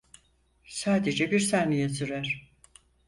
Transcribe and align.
Sadece 0.67 1.31
bir 1.31 1.39
saniye 1.39 1.89
sürer. 1.89 2.51